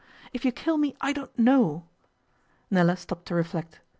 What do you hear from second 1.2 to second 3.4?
know.' Nella stopped to